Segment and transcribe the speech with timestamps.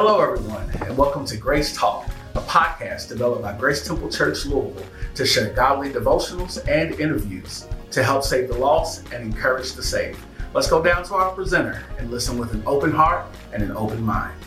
[0.00, 4.86] Hello, everyone, and welcome to Grace Talk, a podcast developed by Grace Temple Church Louisville
[5.16, 10.20] to share godly devotionals and interviews to help save the lost and encourage the saved.
[10.54, 14.00] Let's go down to our presenter and listen with an open heart and an open
[14.00, 14.40] mind.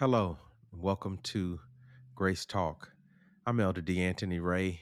[0.00, 0.38] Hello,
[0.72, 1.60] welcome to
[2.16, 2.90] Grace Talk.
[3.46, 4.80] I'm Elder DeAnthony Ray,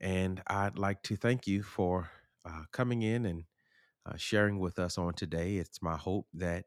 [0.00, 2.10] and I'd like to thank you for
[2.44, 3.42] uh, coming in and
[4.06, 5.56] uh, sharing with us on today.
[5.56, 6.66] It's my hope that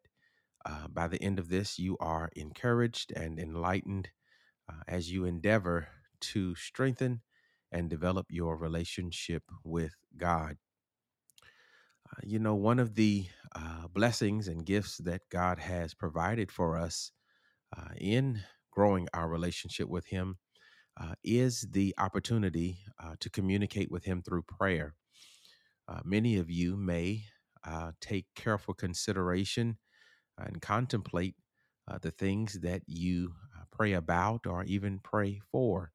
[0.66, 4.10] uh, by the end of this, you are encouraged and enlightened
[4.70, 5.88] uh, as you endeavor
[6.22, 7.22] to strengthen
[7.72, 10.56] and develop your relationship with God.
[12.10, 16.78] Uh, you know, one of the uh, blessings and gifts that God has provided for
[16.78, 17.12] us
[17.76, 18.42] uh, in
[18.72, 20.38] growing our relationship with Him
[21.00, 22.78] uh, is the opportunity
[23.20, 24.94] to communicate with Him through prayer.
[26.06, 27.24] many of you may
[28.00, 29.78] take careful consideration
[30.38, 31.36] and contemplate
[31.88, 35.92] uh, the things that you uh, pray about or even pray for.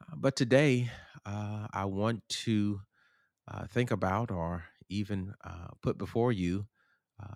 [0.00, 0.90] Uh, but today,
[1.26, 2.80] uh, I want to
[3.48, 6.66] uh, think about or even uh, put before you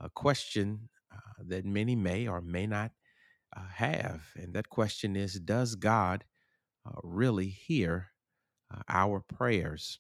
[0.00, 0.88] a question
[1.38, 2.92] that many may or may not
[3.72, 4.28] have.
[4.36, 6.24] And that question is Does God
[7.02, 8.08] really hear
[8.88, 9.98] our prayers?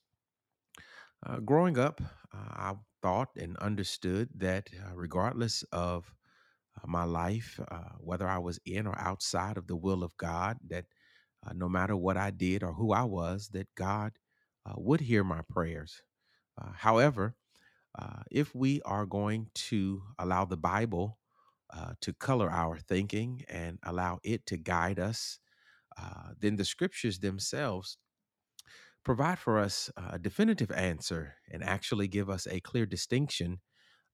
[1.44, 2.00] growing up,
[2.32, 6.14] I thought and understood that regardless of
[6.76, 10.58] uh, my life, uh, whether I was in or outside of the will of God,
[10.68, 10.86] that
[11.46, 14.12] uh, no matter what I did or who I was, that God
[14.66, 16.02] uh, would hear my prayers.
[16.60, 17.34] Uh, however,
[17.98, 21.18] uh, if we are going to allow the Bible
[22.00, 25.38] to color our thinking and allow it to guide us,
[26.40, 27.98] then the scriptures themselves
[29.04, 33.60] provide for us a definitive answer and actually give us a clear distinction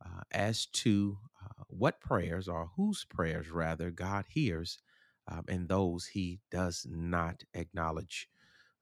[0.05, 4.78] uh, as to uh, what prayers or whose prayers rather God hears
[5.31, 8.28] um, and those he does not acknowledge.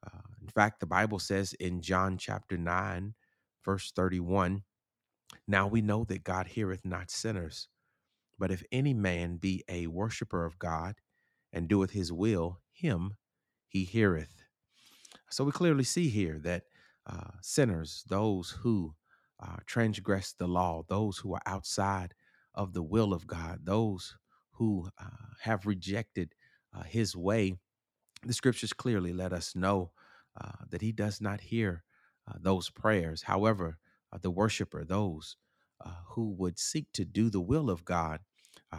[0.06, 3.14] Uh, in fact, the Bible says in John chapter 9,
[3.64, 4.62] verse 31,
[5.48, 7.68] now we know that God heareth not sinners,
[8.38, 10.96] but if any man be a worshiper of God
[11.52, 13.16] and doeth his will, him
[13.68, 14.35] he heareth.
[15.30, 16.64] So we clearly see here that
[17.06, 18.94] uh, sinners, those who
[19.40, 22.14] uh, transgress the law, those who are outside
[22.54, 24.16] of the will of God, those
[24.52, 25.04] who uh,
[25.42, 26.34] have rejected
[26.74, 27.56] uh, his way,
[28.24, 29.92] the scriptures clearly let us know
[30.40, 31.84] uh, that he does not hear
[32.28, 33.22] uh, those prayers.
[33.22, 33.78] However,
[34.22, 35.36] the worshiper, those
[36.08, 38.20] who would seek to do the will of God,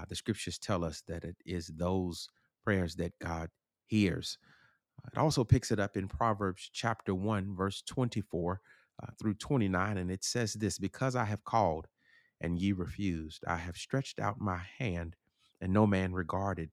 [0.10, 2.28] the scriptures tell us that it is those
[2.64, 3.50] prayers that God
[3.86, 4.40] hears.
[5.12, 8.62] It also picks it up in Proverbs chapter 1, verse 24
[9.04, 11.88] uh, through 29, and it says this Because I have called
[12.42, 15.16] and ye refused, I have stretched out my hand
[15.62, 16.72] and no man regarded,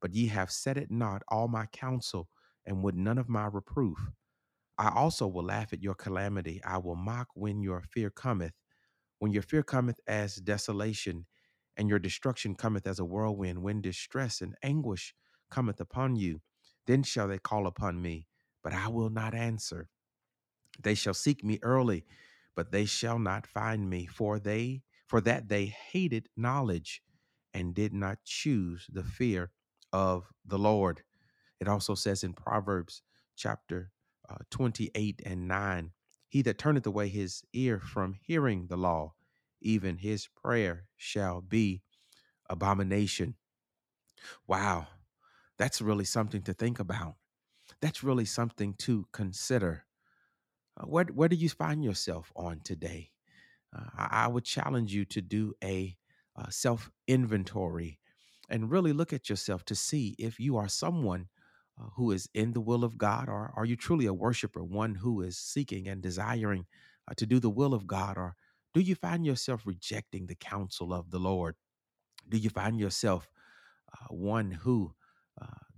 [0.00, 2.28] but ye have set it not all my counsel
[2.66, 3.98] and would none of my reproof.
[4.78, 6.60] I also will laugh at your calamity.
[6.64, 8.54] I will mock when your fear cometh.
[9.18, 11.26] When your fear cometh as desolation,
[11.76, 15.14] and your destruction cometh as a whirlwind, when distress and anguish
[15.50, 16.40] cometh upon you,
[16.86, 18.28] then shall they call upon me,
[18.62, 19.88] but I will not answer.
[20.82, 22.04] They shall seek me early,
[22.54, 27.02] but they shall not find me, for they for that they hated knowledge
[27.54, 29.52] and did not choose the fear
[29.92, 31.02] of the Lord.
[31.60, 33.02] It also says in Proverbs
[33.36, 33.92] chapter
[34.28, 35.92] uh, 28 and 9
[36.28, 39.14] He that turneth away his ear from hearing the law,
[39.60, 41.82] even his prayer shall be
[42.50, 43.36] abomination.
[44.46, 44.88] Wow,
[45.58, 47.14] that's really something to think about.
[47.80, 49.84] That's really something to consider.
[50.78, 53.10] Uh, where where do you find yourself on today?
[53.76, 55.96] Uh, I, I, would challenge you to do a
[56.36, 57.98] uh, self inventory
[58.48, 61.28] and really look at yourself to see if you are someone
[61.80, 64.94] uh, who is in the will of God, or are you truly a worshiper, one
[64.94, 66.66] who is seeking and desiring
[67.10, 68.36] uh, to do the will of God, or
[68.74, 71.56] do you find yourself rejecting the counsel of the Lord?
[72.28, 73.28] Do you find yourself
[73.92, 74.94] uh, one who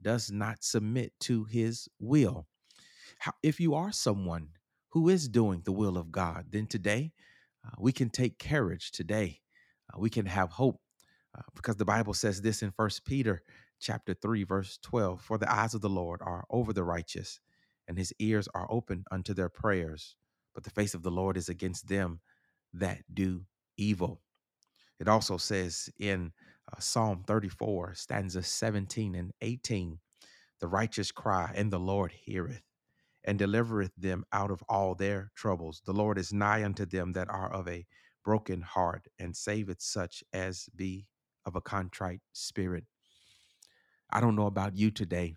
[0.01, 2.47] does not submit to His will?
[3.19, 4.49] How, if you are someone
[4.91, 7.13] who is doing the will of God, then today
[7.67, 8.91] uh, we can take courage.
[8.91, 9.41] Today
[9.93, 10.81] uh, we can have hope
[11.37, 13.43] uh, because the Bible says this in First Peter
[13.81, 17.41] chapter 3 verse 12 for the eyes of the Lord are over the righteous
[17.87, 20.17] and his ears are open unto their prayers
[20.55, 22.21] but the face of the Lord is against them
[22.75, 23.43] that do
[23.77, 24.21] evil
[24.99, 26.33] it also says in
[26.73, 29.99] uh, Psalm 34 stanzas 17 and 18
[30.61, 32.63] the righteous cry and the Lord heareth
[33.25, 35.83] and delivereth them out of all their troubles.
[35.85, 37.87] The Lord is nigh unto them that are of a
[38.25, 41.07] broken heart, and saveth such as be
[41.47, 42.85] of a contrite spirit.
[44.11, 45.37] I don't know about you today,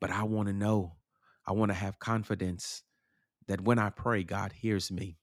[0.00, 0.96] but I want to know,
[1.46, 2.84] I want to have confidence
[3.48, 5.18] that when I pray, God hears me.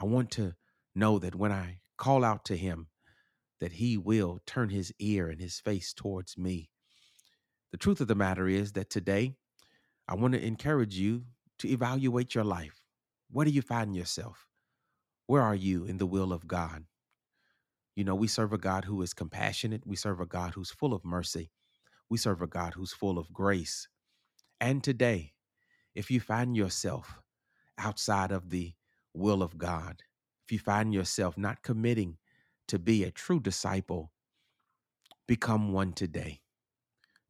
[0.00, 0.54] I want to
[0.94, 2.88] know that when I call out to Him,
[3.64, 6.68] that He will turn His ear and His face towards me.
[7.72, 9.32] The truth of the matter is that today,
[10.06, 11.22] I want to encourage you
[11.60, 12.82] to evaluate your life.
[13.30, 14.46] Where do you find yourself?
[15.28, 16.84] Where are you in the will of God?
[17.96, 19.86] You know, we serve a God who is compassionate.
[19.86, 21.50] We serve a God who's full of mercy.
[22.10, 23.88] We serve a God who's full of grace.
[24.60, 25.32] And today,
[25.94, 27.18] if you find yourself
[27.78, 28.74] outside of the
[29.14, 30.02] will of God,
[30.44, 32.18] if you find yourself not committing
[32.68, 34.12] to be a true disciple,
[35.26, 36.40] become one today.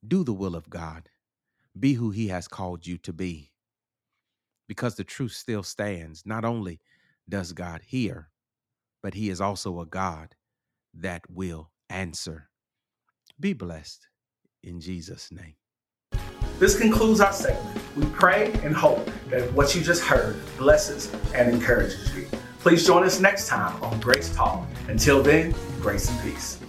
[0.06, 1.08] Do the will of God.
[1.78, 3.52] Be who He has called you to be.
[4.68, 6.24] Because the truth still stands.
[6.24, 6.80] Not only
[7.28, 8.30] does God hear,
[9.02, 10.36] but He is also a God
[10.94, 12.48] that will answer.
[13.40, 14.08] Be blessed
[14.62, 15.54] in Jesus' name.
[16.58, 17.78] This concludes our segment.
[17.96, 22.28] We pray and hope that what you just heard blesses and encourages you.
[22.64, 24.66] Please join us next time on Grace Talk.
[24.88, 26.63] Until then, grace and peace.